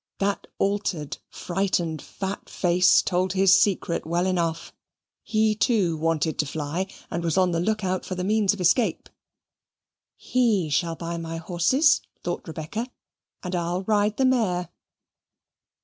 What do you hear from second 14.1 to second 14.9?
the mare."